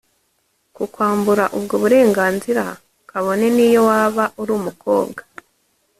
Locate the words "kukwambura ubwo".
0.75-1.73